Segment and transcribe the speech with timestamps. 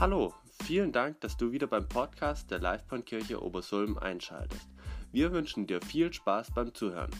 [0.00, 0.32] Hallo,
[0.62, 4.68] vielen Dank, dass du wieder beim Podcast der Livebahnkirche Obersulm einschaltest.
[5.10, 7.10] Wir wünschen dir viel Spaß beim Zuhören.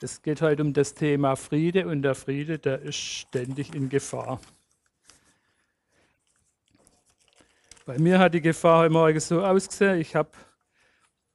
[0.00, 4.40] Es geht heute um das Thema Friede und der Friede, der ist ständig in Gefahr.
[7.84, 10.30] Bei mir hat die Gefahr heute Morgen so ausgesehen, ich habe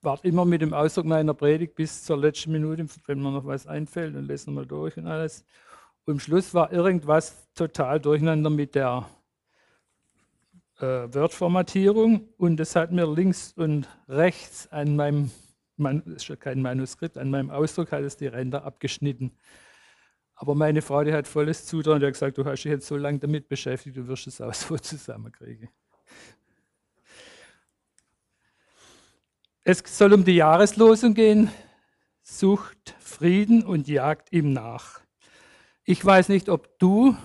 [0.01, 3.67] warte immer mit dem Ausdruck meiner Predigt bis zur letzten Minute, wenn mir noch was
[3.67, 5.45] einfällt und lese nochmal durch und alles.
[6.05, 9.09] Und am Schluss war irgendwas total durcheinander mit der
[10.79, 15.31] äh, Wordformatierung und das hat mir links und rechts an meinem,
[15.77, 19.31] man, ist ja kein Manuskript, an meinem Ausdruck hat es die Ränder abgeschnitten.
[20.35, 22.97] Aber meine Frau, die hat volles Zutrauen, die hat gesagt, du hast dich jetzt so
[22.97, 25.69] lange damit beschäftigt, du wirst es auch so zusammenkriegen.
[29.63, 31.49] Es soll um die Jahreslosung gehen,
[32.23, 35.02] sucht Frieden und jagt ihm nach.
[35.85, 37.17] Ich weiß nicht, ob du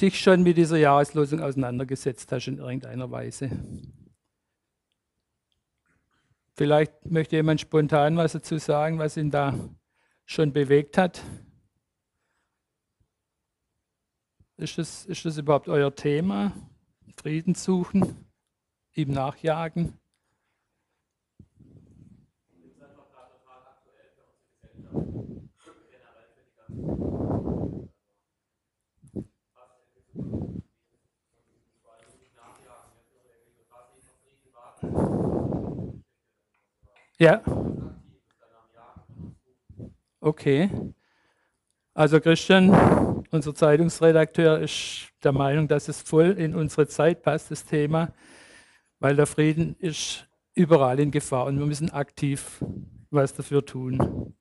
[0.00, 3.50] dich schon mit dieser Jahreslosung auseinandergesetzt hast in irgendeiner Weise.
[6.52, 9.58] Vielleicht möchte jemand spontan was dazu sagen, was ihn da
[10.26, 11.22] schon bewegt hat.
[14.58, 16.52] Ist das, ist das überhaupt euer Thema?
[17.16, 18.26] Frieden suchen,
[18.92, 19.98] ihm nachjagen?
[37.18, 37.42] Ja.
[40.20, 40.70] Okay.
[41.94, 42.70] Also Christian,
[43.30, 48.12] unser Zeitungsredakteur, ist der Meinung, dass es voll in unsere Zeit passt, das Thema,
[48.98, 52.64] weil der Frieden ist überall in Gefahr und wir müssen aktiv
[53.10, 54.34] was dafür tun.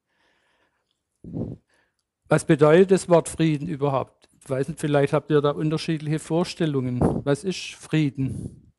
[2.28, 4.30] Was bedeutet das Wort Frieden überhaupt?
[4.40, 7.00] Ich weiß nicht, vielleicht habt ihr da unterschiedliche Vorstellungen.
[7.24, 8.74] Was ist Frieden?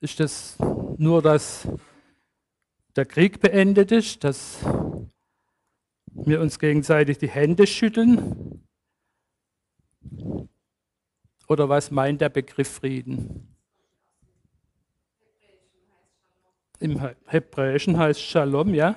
[0.00, 0.56] Ist das
[0.98, 1.68] nur, dass
[2.96, 4.64] der Krieg beendet ist, dass
[6.06, 8.66] wir uns gegenseitig die Hände schütteln?
[11.48, 13.56] Oder was meint der Begriff Frieden?
[16.78, 18.94] Im Hebräischen heißt Shalom, ja?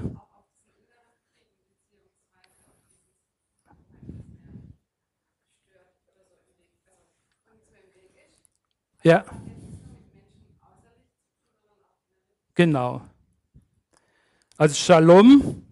[9.04, 9.24] Ja.
[12.56, 13.04] Genau.
[14.58, 15.64] Also Shalom,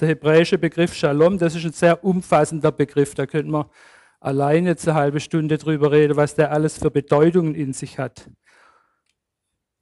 [0.00, 3.14] der hebräische Begriff Shalom, das ist ein sehr umfassender Begriff.
[3.14, 3.66] Da könnte man
[4.20, 8.30] allein jetzt eine halbe Stunde drüber reden, was der alles für Bedeutungen in sich hat.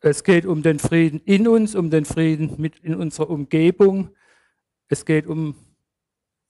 [0.00, 4.16] Es geht um den Frieden in uns, um den Frieden mit in unserer Umgebung.
[4.88, 5.54] Es geht um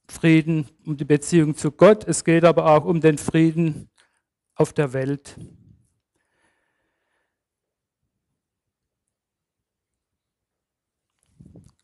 [0.09, 2.09] Frieden, um die Beziehung zu Gott.
[2.09, 3.91] Es geht aber auch um den Frieden
[4.55, 5.37] auf der Welt.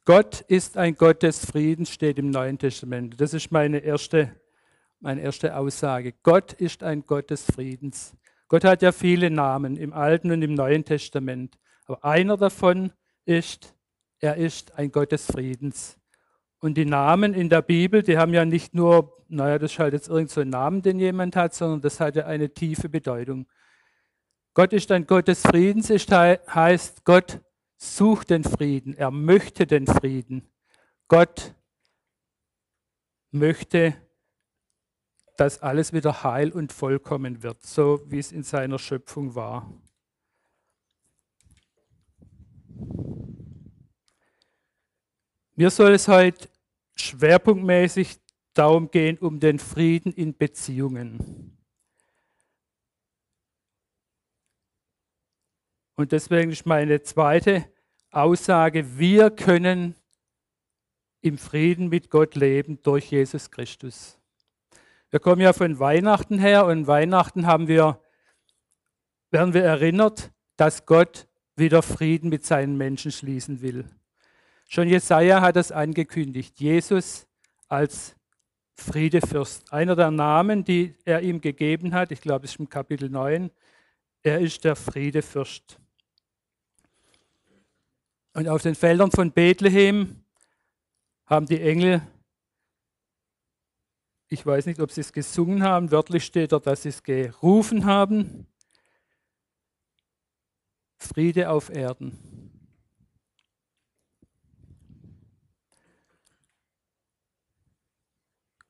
[0.07, 3.21] Gott ist ein Gott des Friedens, steht im Neuen Testament.
[3.21, 4.31] Das ist meine erste,
[5.01, 6.15] meine erste Aussage.
[6.23, 8.17] Gott ist ein Gott des Friedens.
[8.47, 11.59] Gott hat ja viele Namen im Alten und im Neuen Testament.
[11.87, 12.93] Aber einer davon
[13.25, 13.75] ist,
[14.21, 15.99] er ist ein Gott des Friedens.
[16.61, 19.93] Und die Namen in der Bibel, die haben ja nicht nur, naja, das ist halt
[19.93, 23.49] jetzt irgend so ein Namen, den jemand hat, sondern das hat ja eine tiefe Bedeutung.
[24.55, 27.41] Gott ist ein Gott des Friedens, ist, heißt, Gott
[27.77, 30.49] sucht den Frieden, er möchte den Frieden.
[31.09, 31.55] Gott
[33.31, 33.95] möchte,
[35.37, 39.71] dass alles wieder heil und vollkommen wird, so wie es in seiner Schöpfung war.
[45.55, 46.49] Mir soll es heute
[46.97, 48.19] schwerpunktmäßig
[48.53, 51.56] darum gehen, um den Frieden in Beziehungen.
[55.97, 57.65] Und deswegen ist meine zweite
[58.11, 59.95] Aussage, wir können
[61.23, 64.19] im Frieden mit Gott leben durch Jesus Christus.
[65.11, 68.01] Wir kommen ja von Weihnachten her und Weihnachten haben wir,
[69.31, 71.27] werden wir erinnert, dass Gott
[71.57, 73.87] wieder Frieden mit seinen Menschen schließen will.
[74.69, 76.61] Schon Jesaja hat es angekündigt.
[76.61, 77.27] Jesus
[77.69, 78.15] als
[78.75, 79.73] Friedefürst.
[79.73, 83.51] Einer der Namen, die er ihm gegeben hat, ich glaube, es ist im Kapitel 9,
[84.23, 85.81] er ist der Friedefürst.
[88.37, 90.23] Und auf den Feldern von Bethlehem
[91.25, 92.07] haben die Engel,
[94.29, 97.87] ich weiß nicht, ob sie es gesungen haben, wörtlich steht dort, dass sie es gerufen
[97.87, 98.47] haben,
[100.99, 102.19] Friede auf Erden.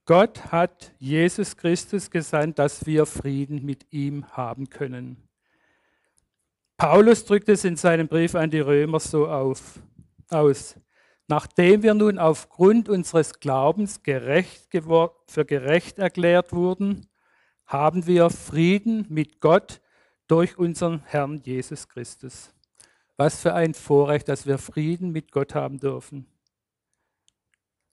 [0.05, 5.26] Gott hat Jesus Christus gesandt, dass wir Frieden mit ihm haben können.
[6.77, 9.81] Paulus drückt es in seinem Brief an die Römer so auf,
[10.29, 10.79] aus.
[11.27, 17.09] Nachdem wir nun aufgrund unseres Glaubens gerecht für gerecht erklärt wurden,
[17.67, 19.81] haben wir Frieden mit Gott
[20.29, 22.53] durch unseren Herrn Jesus Christus.
[23.17, 26.27] Was für ein Vorrecht, dass wir Frieden mit Gott haben dürfen.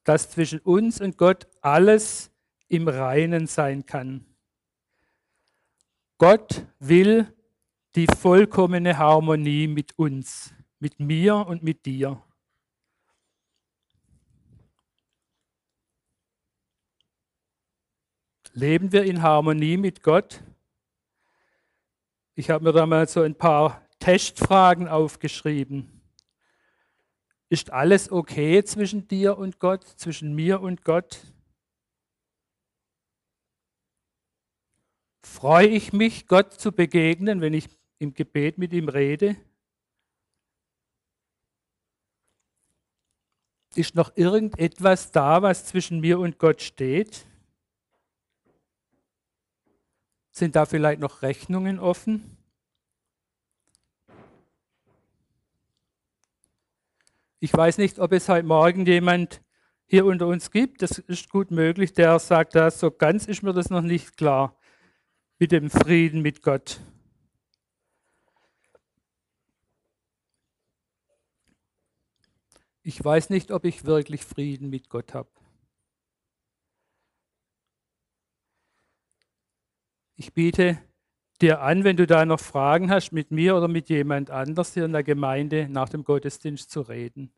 [0.03, 2.31] Dass zwischen uns und Gott alles
[2.67, 4.25] im Reinen sein kann.
[6.17, 7.33] Gott will
[7.95, 12.21] die vollkommene Harmonie mit uns, mit mir und mit dir.
[18.53, 20.43] Leben wir in Harmonie mit Gott?
[22.35, 26.01] Ich habe mir da mal so ein paar Testfragen aufgeschrieben.
[27.49, 31.33] Ist alles okay zwischen dir und Gott, zwischen mir und Gott?
[35.23, 37.69] Freue ich mich, Gott zu begegnen, wenn ich
[38.03, 39.35] im Gebet mit ihm rede?
[43.75, 47.25] Ist noch irgendetwas da, was zwischen mir und Gott steht?
[50.31, 52.37] Sind da vielleicht noch Rechnungen offen?
[57.39, 59.41] Ich weiß nicht, ob es heute Morgen jemand
[59.85, 63.53] hier unter uns gibt, das ist gut möglich, der sagt, ja, so ganz ist mir
[63.53, 64.57] das noch nicht klar
[65.39, 66.79] mit dem Frieden mit Gott.
[72.83, 75.29] Ich weiß nicht, ob ich wirklich Frieden mit Gott habe.
[80.15, 80.81] Ich biete
[81.41, 84.85] dir an, wenn du da noch Fragen hast, mit mir oder mit jemand anders hier
[84.85, 87.33] in der Gemeinde nach dem Gottesdienst zu reden.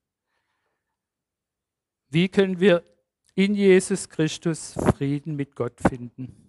[2.09, 2.83] Wie können wir
[3.35, 6.44] in Jesus Christus Frieden mit Gott finden?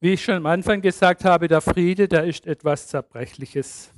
[0.00, 3.92] Wie ich schon am Anfang gesagt habe, der Friede, der ist etwas Zerbrechliches.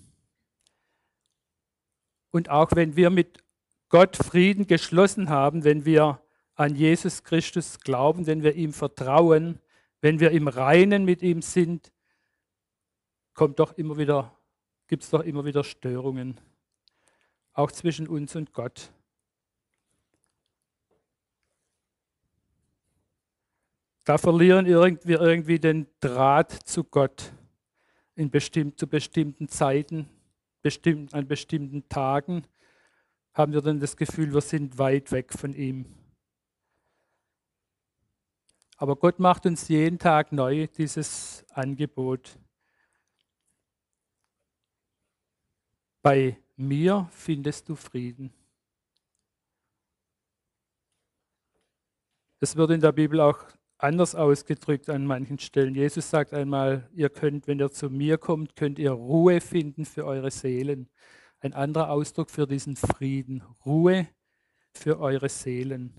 [2.31, 3.45] Und auch wenn wir mit
[3.91, 6.23] Gott Frieden geschlossen haben, wenn wir
[6.55, 9.59] an Jesus Christus glauben, wenn wir ihm vertrauen,
[10.01, 11.93] wenn wir im Reinen mit ihm sind,
[13.35, 14.35] kommt doch immer wieder,
[14.87, 16.41] gibt es doch immer wieder Störungen,
[17.53, 18.91] auch zwischen uns und Gott.
[24.05, 27.33] Da verlieren wir irgendwie den Draht zu Gott
[28.15, 30.09] in bestimmt, zu bestimmten Zeiten,
[30.63, 32.45] bestimmt, an bestimmten Tagen
[33.33, 35.87] haben wir dann das Gefühl, wir sind weit weg von ihm.
[38.77, 42.39] Aber Gott macht uns jeden Tag neu dieses Angebot.
[46.03, 48.33] Bei mir findest du Frieden.
[52.41, 53.45] Es wird in der Bibel auch
[53.83, 55.75] anders ausgedrückt an manchen Stellen.
[55.75, 60.05] Jesus sagt einmal, ihr könnt, wenn ihr zu mir kommt, könnt ihr Ruhe finden für
[60.05, 60.89] eure Seelen
[61.41, 64.09] ein anderer Ausdruck für diesen Frieden, Ruhe
[64.73, 65.95] für eure Seelen.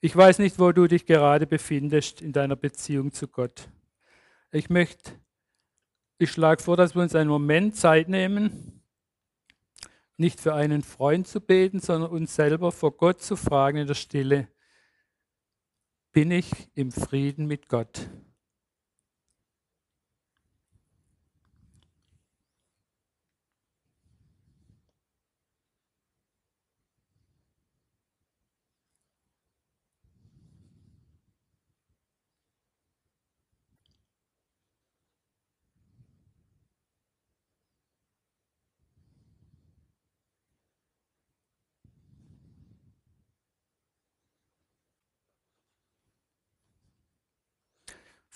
[0.00, 3.70] Ich weiß nicht, wo du dich gerade befindest in deiner Beziehung zu Gott.
[4.50, 5.12] Ich möchte,
[6.18, 8.83] ich schlage vor, dass wir uns einen Moment Zeit nehmen,
[10.16, 13.94] nicht für einen Freund zu beten, sondern uns selber vor Gott zu fragen in der
[13.94, 14.48] Stille,
[16.12, 18.08] bin ich im Frieden mit Gott?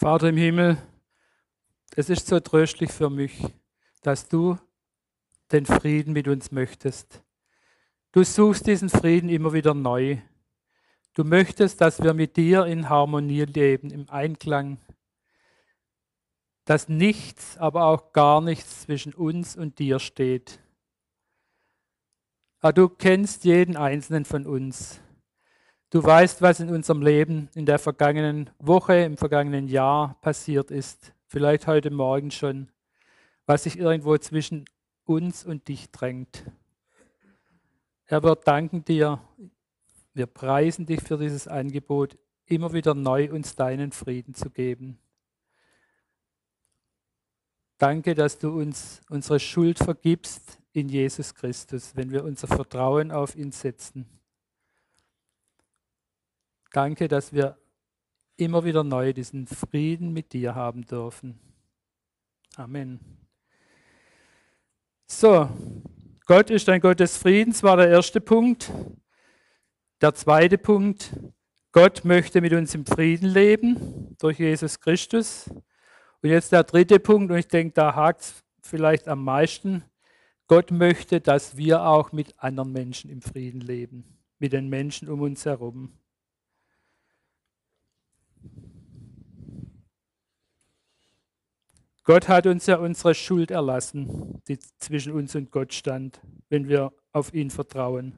[0.00, 0.78] Vater im Himmel,
[1.96, 3.42] es ist so tröstlich für mich,
[4.00, 4.56] dass du
[5.50, 7.24] den Frieden mit uns möchtest.
[8.12, 10.18] Du suchst diesen Frieden immer wieder neu.
[11.14, 14.78] Du möchtest, dass wir mit dir in Harmonie leben, im Einklang.
[16.64, 20.60] Dass nichts, aber auch gar nichts zwischen uns und dir steht.
[22.60, 25.00] Aber du kennst jeden einzelnen von uns.
[25.90, 31.14] Du weißt, was in unserem Leben in der vergangenen Woche, im vergangenen Jahr passiert ist.
[31.26, 32.68] Vielleicht heute Morgen schon.
[33.46, 34.66] Was sich irgendwo zwischen
[35.04, 36.44] uns und dich drängt.
[38.04, 39.18] Herr, wir danken dir.
[40.12, 44.98] Wir preisen dich für dieses Angebot, immer wieder neu uns deinen Frieden zu geben.
[47.78, 53.36] Danke, dass du uns unsere Schuld vergibst in Jesus Christus, wenn wir unser Vertrauen auf
[53.36, 54.17] ihn setzen.
[56.72, 57.56] Danke, dass wir
[58.36, 61.38] immer wieder neu diesen Frieden mit dir haben dürfen.
[62.56, 63.00] Amen.
[65.06, 65.48] So,
[66.26, 68.70] Gott ist ein Gott des Friedens, war der erste Punkt.
[70.02, 71.16] Der zweite Punkt,
[71.72, 75.48] Gott möchte mit uns im Frieden leben durch Jesus Christus.
[76.20, 79.84] Und jetzt der dritte Punkt, und ich denke, da hakt es vielleicht am meisten.
[80.46, 85.22] Gott möchte, dass wir auch mit anderen Menschen im Frieden leben, mit den Menschen um
[85.22, 85.98] uns herum.
[92.08, 96.90] Gott hat uns ja unsere Schuld erlassen, die zwischen uns und Gott stand, wenn wir
[97.12, 98.16] auf ihn vertrauen.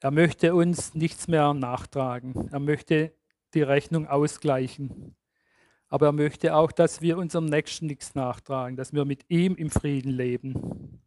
[0.00, 2.48] Er möchte uns nichts mehr nachtragen.
[2.50, 3.14] Er möchte
[3.54, 5.14] die Rechnung ausgleichen.
[5.88, 9.70] Aber er möchte auch, dass wir unserem Nächsten nichts nachtragen, dass wir mit ihm im
[9.70, 11.00] Frieden leben.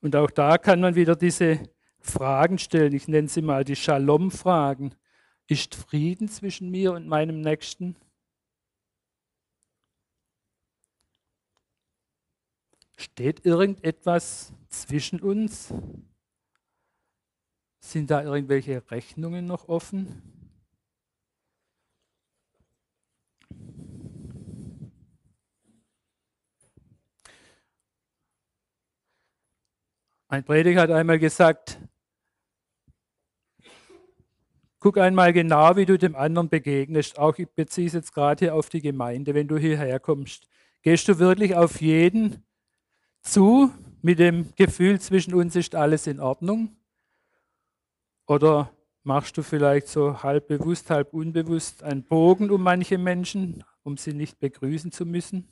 [0.00, 2.94] Und auch da kann man wieder diese Fragen stellen.
[2.94, 4.94] Ich nenne sie mal die Shalom-Fragen.
[5.48, 7.96] Ist Frieden zwischen mir und meinem Nächsten?
[13.00, 15.72] Steht irgendetwas zwischen uns?
[17.82, 20.20] Sind da irgendwelche Rechnungen noch offen?
[30.28, 31.78] Ein Prediger hat einmal gesagt,
[34.78, 37.18] guck einmal genau, wie du dem anderen begegnest.
[37.18, 40.48] Auch ich beziehe es jetzt gerade hier auf die Gemeinde, wenn du hierher kommst.
[40.82, 42.44] Gehst du wirklich auf jeden
[43.22, 43.72] zu
[44.02, 46.76] mit dem Gefühl, zwischen uns ist alles in Ordnung?
[48.26, 48.70] Oder
[49.02, 54.12] machst du vielleicht so halb bewusst, halb unbewusst einen Bogen um manche Menschen, um sie
[54.12, 55.48] nicht begrüßen zu müssen?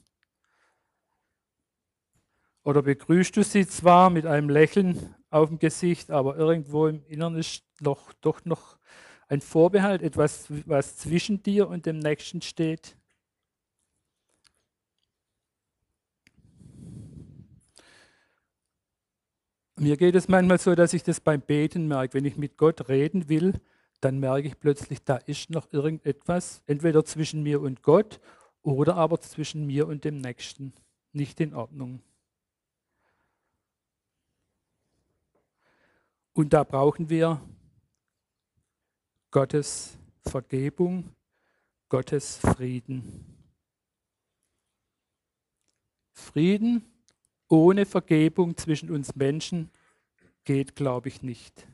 [2.62, 7.36] Oder begrüßt du sie zwar mit einem Lächeln auf dem Gesicht, aber irgendwo im Inneren
[7.36, 8.78] ist noch, doch noch
[9.28, 12.97] ein Vorbehalt, etwas, was zwischen dir und dem Nächsten steht?
[19.80, 22.14] Mir geht es manchmal so, dass ich das beim Beten merke.
[22.14, 23.60] Wenn ich mit Gott reden will,
[24.00, 28.20] dann merke ich plötzlich, da ist noch irgendetwas, entweder zwischen mir und Gott
[28.62, 30.72] oder aber zwischen mir und dem Nächsten.
[31.12, 32.02] Nicht in Ordnung.
[36.32, 37.40] Und da brauchen wir
[39.30, 41.14] Gottes Vergebung,
[41.88, 43.36] Gottes Frieden.
[46.12, 46.84] Frieden
[47.48, 49.70] ohne Vergebung zwischen uns Menschen
[50.44, 51.66] geht, glaube ich, nicht.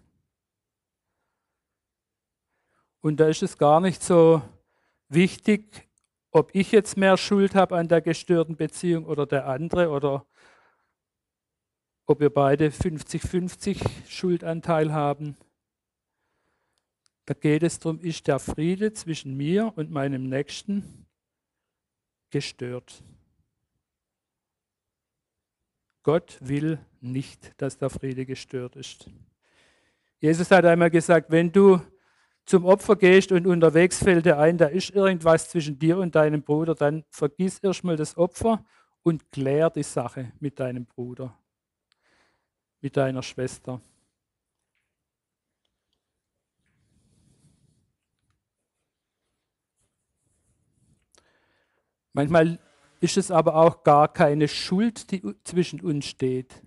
[3.00, 4.42] Und da ist es gar nicht so
[5.08, 5.88] wichtig,
[6.30, 10.26] ob ich jetzt mehr Schuld habe an der gestörten Beziehung oder der andere oder
[12.06, 15.36] ob wir beide 50-50 Schuldanteil haben.
[17.26, 21.06] Da geht es darum, ist der Friede zwischen mir und meinem Nächsten
[22.30, 23.02] gestört.
[26.04, 29.11] Gott will nicht, dass der Friede gestört ist.
[30.20, 31.80] Jesus hat einmal gesagt, wenn du
[32.44, 36.42] zum Opfer gehst und unterwegs fällt dir ein, da ist irgendwas zwischen dir und deinem
[36.42, 38.64] Bruder, dann vergiss erstmal das Opfer
[39.02, 41.34] und klär die Sache mit deinem Bruder,
[42.82, 43.80] mit deiner Schwester.
[52.12, 52.58] Manchmal
[53.00, 56.62] ist es aber auch gar keine Schuld, die zwischen uns steht,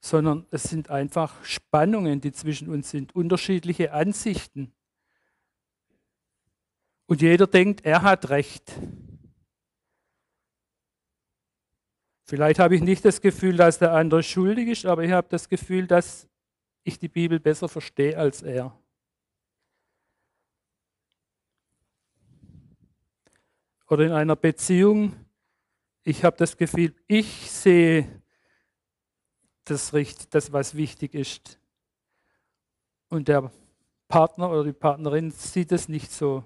[0.00, 4.72] sondern es sind einfach Spannungen, die zwischen uns sind, unterschiedliche Ansichten.
[7.06, 8.72] Und jeder denkt, er hat recht.
[12.24, 15.48] Vielleicht habe ich nicht das Gefühl, dass der andere schuldig ist, aber ich habe das
[15.48, 16.28] Gefühl, dass
[16.82, 18.76] ich die Bibel besser verstehe als er.
[23.88, 25.14] Oder in einer Beziehung,
[26.02, 28.22] ich habe das Gefühl, ich sehe
[29.64, 29.92] das,
[30.30, 31.58] das, was wichtig ist.
[33.08, 33.50] Und der
[34.08, 36.44] Partner oder die Partnerin sieht es nicht so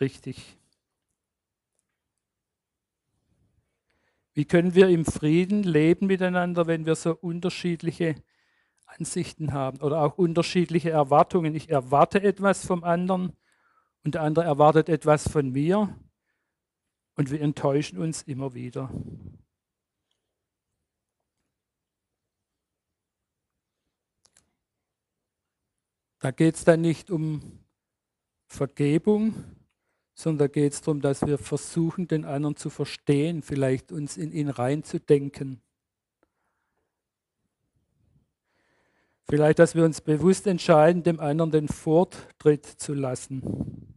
[0.00, 0.56] richtig.
[4.34, 8.14] Wie können wir im Frieden leben miteinander, wenn wir so unterschiedliche
[8.86, 11.56] Ansichten haben oder auch unterschiedliche Erwartungen?
[11.56, 13.32] Ich erwarte etwas vom anderen
[14.04, 15.92] und der andere erwartet etwas von mir
[17.18, 18.88] und wir enttäuschen uns immer wieder.
[26.20, 27.58] Da geht es dann nicht um
[28.46, 29.34] Vergebung,
[30.14, 34.30] sondern da geht es darum, dass wir versuchen, den anderen zu verstehen, vielleicht uns in
[34.30, 35.60] ihn reinzudenken.
[39.24, 43.87] Vielleicht, dass wir uns bewusst entscheiden, dem anderen den Vortritt zu lassen.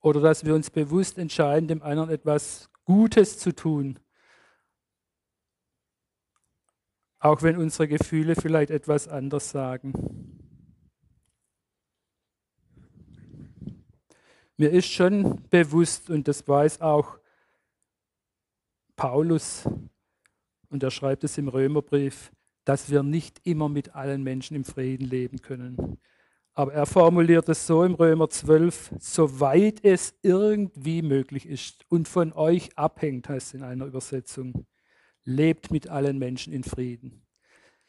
[0.00, 3.98] Oder dass wir uns bewusst entscheiden, dem anderen etwas Gutes zu tun.
[7.18, 9.92] Auch wenn unsere Gefühle vielleicht etwas anders sagen.
[14.56, 17.18] Mir ist schon bewusst, und das weiß auch
[18.96, 19.68] Paulus,
[20.68, 22.32] und er schreibt es im Römerbrief,
[22.64, 25.98] dass wir nicht immer mit allen Menschen im Frieden leben können.
[26.58, 32.32] Aber er formuliert es so im Römer 12, soweit es irgendwie möglich ist und von
[32.32, 34.66] euch abhängt, heißt es in einer Übersetzung,
[35.22, 37.24] lebt mit allen Menschen in Frieden.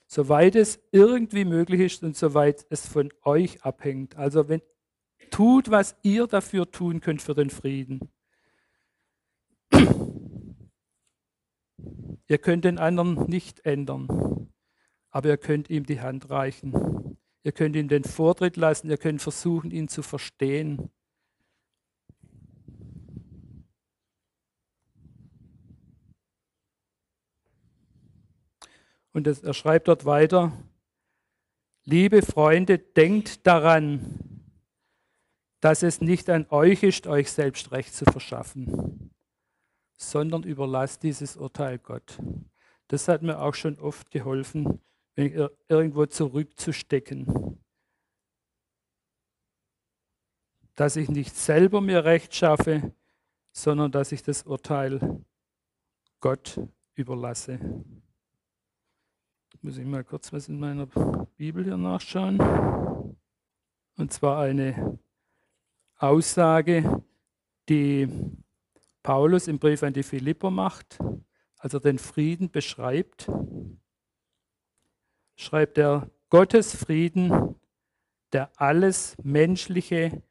[0.06, 4.16] Soweit es irgendwie möglich ist und soweit es von euch abhängt.
[4.18, 4.62] Also wenn
[5.32, 8.12] Tut, was ihr dafür tun könnt für den Frieden.
[12.28, 14.52] Ihr könnt den anderen nicht ändern,
[15.10, 17.19] aber ihr könnt ihm die Hand reichen.
[17.44, 20.90] Ihr könnt ihm den Vortritt lassen, ihr könnt versuchen, ihn zu verstehen.
[29.14, 30.52] Und das, er schreibt dort weiter,
[31.86, 34.44] liebe Freunde, denkt daran,
[35.62, 39.12] dass es nicht an euch ist, euch selbst Recht zu verschaffen,
[39.98, 42.18] sondern überlasst dieses Urteil Gott.
[42.88, 44.80] Das hat mir auch schon oft geholfen,
[45.20, 47.60] irgendwo zurückzustecken.
[50.76, 52.94] Dass ich nicht selber mir Recht schaffe,
[53.52, 55.24] sondern dass ich das Urteil
[56.20, 56.60] Gott
[56.96, 57.60] überlasse.
[59.62, 60.86] Muss ich mal kurz was in meiner
[61.36, 62.40] Bibel hier nachschauen.
[63.98, 64.98] Und zwar eine
[65.98, 67.04] Aussage,
[67.68, 68.08] die
[69.04, 70.98] Paulus im Brief an die Philipper macht,
[71.58, 73.30] als er den Frieden beschreibt,
[75.40, 77.56] schreibt er, Gottes Frieden,
[78.34, 80.22] der alles menschliche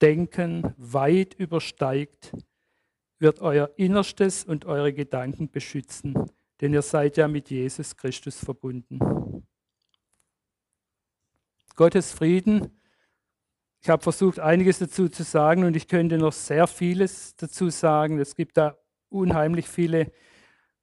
[0.00, 2.32] Denken weit übersteigt,
[3.18, 6.14] wird euer Innerstes und eure Gedanken beschützen,
[6.60, 9.00] denn ihr seid ja mit Jesus Christus verbunden.
[11.74, 12.78] Gottes Frieden
[13.80, 18.18] ich habe versucht, einiges dazu zu sagen und ich könnte noch sehr vieles dazu sagen.
[18.18, 18.76] Es gibt da
[19.08, 20.10] unheimlich viele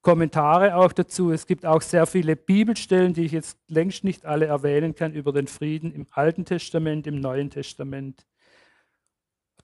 [0.06, 1.32] Kommentare auch dazu.
[1.32, 5.34] Es gibt auch sehr viele Bibelstellen, die ich jetzt längst nicht alle erwähnen kann, über
[5.34, 8.24] den Frieden im Alten Testament, im Neuen Testament.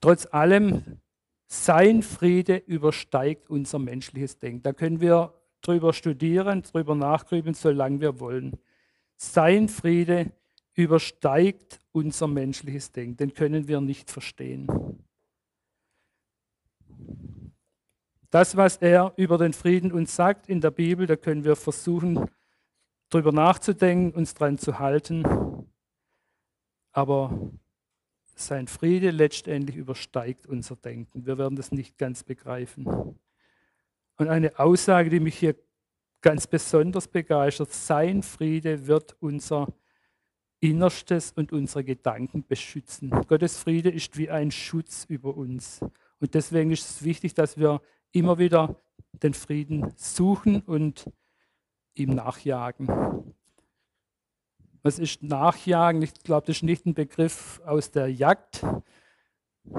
[0.00, 0.98] Trotz allem,
[1.46, 4.64] sein Friede übersteigt unser menschliches Denken.
[4.64, 8.58] Da können wir drüber studieren, drüber nachgrübeln, solange wir wollen.
[9.14, 10.32] Sein Friede
[10.74, 13.16] übersteigt unser menschliches Denken.
[13.16, 14.66] Den können wir nicht verstehen.
[18.32, 22.30] Das, was er über den Frieden uns sagt in der Bibel, da können wir versuchen,
[23.10, 25.22] drüber nachzudenken, uns dran zu halten.
[26.92, 27.50] Aber
[28.34, 31.26] sein Friede letztendlich übersteigt unser Denken.
[31.26, 32.86] Wir werden das nicht ganz begreifen.
[34.16, 35.54] Und eine Aussage, die mich hier
[36.22, 39.68] ganz besonders begeistert, sein Friede wird unser
[40.58, 43.10] Innerstes und unsere Gedanken beschützen.
[43.28, 45.80] Gottes Friede ist wie ein Schutz über uns.
[46.18, 48.76] Und deswegen ist es wichtig, dass wir immer wieder
[49.12, 51.10] den Frieden suchen und
[51.94, 53.34] ihm nachjagen.
[54.82, 56.02] Was ist Nachjagen?
[56.02, 58.64] Ich glaube, das ist nicht ein Begriff aus der Jagd.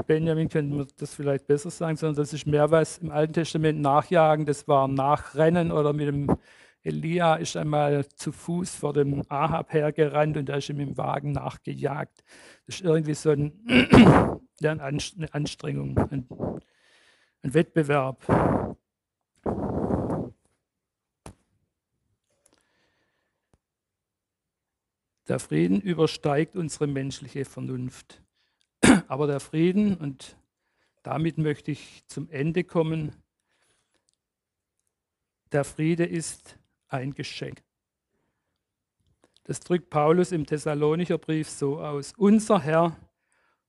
[0.08, 4.46] Benjamin könnte das vielleicht besser sagen, sondern das ist mehr was im Alten Testament Nachjagen.
[4.46, 6.38] Das war Nachrennen oder mit dem
[6.84, 11.32] Elia ist einmal zu Fuß vor dem Ahab hergerannt und er ist ihm im Wagen
[11.32, 12.24] nachgejagt.
[12.66, 13.54] Das ist irgendwie so ein,
[14.62, 16.28] eine Anstrengung, ein,
[17.44, 18.26] ein Wettbewerb.
[25.28, 28.22] Der Frieden übersteigt unsere menschliche Vernunft.
[29.08, 30.38] Aber der Frieden, und
[31.04, 33.16] damit möchte ich zum Ende kommen,
[35.52, 37.62] der Friede ist ein Geschenk.
[39.44, 42.14] Das drückt Paulus im Thessalonicher Brief so aus.
[42.18, 42.98] Unser Herr,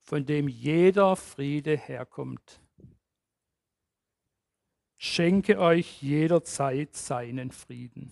[0.01, 2.61] von dem jeder Friede herkommt,
[5.05, 8.09] schenke euch jederzeit seinen Frieden.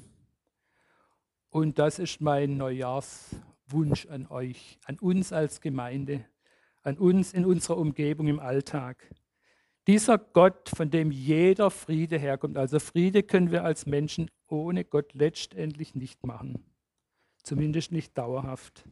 [1.50, 6.26] Und das ist mein Neujahrswunsch an euch, an uns als Gemeinde,
[6.84, 9.10] an uns in unserer Umgebung im Alltag.
[9.88, 15.14] Dieser Gott, von dem jeder Friede herkommt, also Friede können wir als Menschen ohne Gott
[15.14, 16.64] letztendlich nicht machen.
[17.44, 18.86] Zumindest nicht dauerhaft.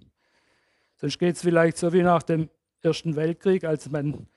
[0.98, 2.50] Sonst geht es vielleicht so wie nach dem
[2.82, 4.28] Ersten Weltkrieg, als man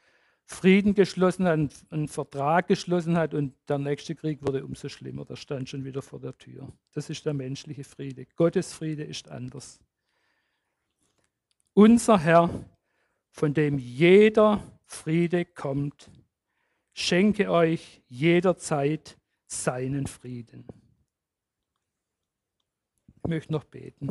[0.47, 1.59] Frieden geschlossen hat,
[1.91, 5.25] einen Vertrag geschlossen hat und der nächste Krieg wurde umso schlimmer.
[5.25, 6.71] Der stand schon wieder vor der Tür.
[6.93, 8.27] Das ist der menschliche Friede.
[8.37, 9.81] Gottes Friede ist anders.
[11.73, 12.51] Unser Herr,
[13.31, 16.11] von dem jeder Friede kommt,
[16.93, 20.67] schenke euch jederzeit seinen Frieden.
[23.17, 24.09] Ich möchte noch beten.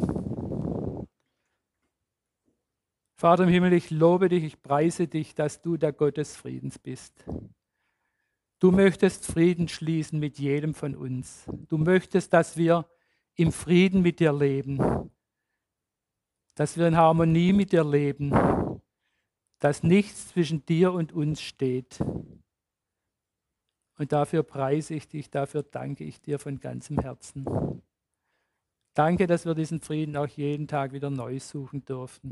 [3.15, 6.80] Vater im Himmel, ich lobe dich, ich preise dich, dass du der Gott des Friedens
[6.80, 7.23] bist.
[8.60, 11.45] Du möchtest Frieden schließen mit jedem von uns.
[11.67, 12.88] Du möchtest, dass wir
[13.36, 15.12] im Frieden mit dir leben,
[16.56, 18.32] dass wir in Harmonie mit dir leben,
[19.60, 21.99] dass nichts zwischen dir und uns steht.
[23.97, 27.45] Und dafür preise ich dich, dafür danke ich dir von ganzem Herzen.
[28.93, 32.32] Danke, dass wir diesen Frieden auch jeden Tag wieder neu suchen dürfen.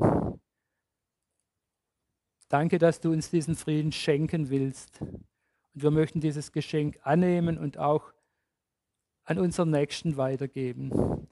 [2.52, 5.00] Danke, dass du uns diesen Frieden schenken willst.
[5.00, 5.24] Und
[5.72, 8.12] wir möchten dieses Geschenk annehmen und auch
[9.24, 11.26] an unseren Nächsten weitergeben,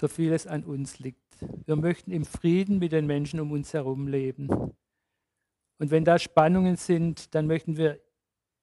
[0.00, 1.20] so viel es an uns liegt.
[1.66, 4.48] Wir möchten im Frieden mit den Menschen um uns herum leben.
[5.78, 8.00] Und wenn da Spannungen sind, dann möchten wir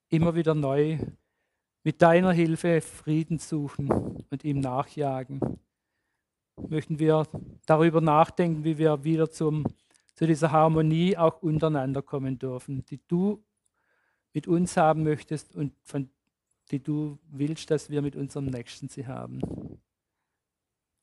[0.10, 0.98] immer wieder neu
[1.84, 3.92] mit deiner Hilfe Frieden suchen
[4.32, 5.60] und ihm nachjagen.
[6.56, 7.28] Möchten wir
[7.68, 9.68] darüber nachdenken, wie wir wieder zum
[10.20, 13.42] zu dieser Harmonie auch untereinander kommen dürfen, die du
[14.34, 16.10] mit uns haben möchtest und von
[16.72, 19.40] die du willst, dass wir mit unserem Nächsten sie haben.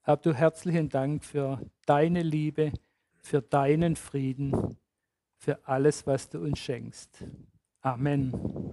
[0.03, 2.75] Hab du herzlichen Dank für deine Liebe,
[3.17, 4.77] für deinen Frieden,
[5.39, 7.25] für alles, was du uns schenkst.
[7.81, 8.66] Amen.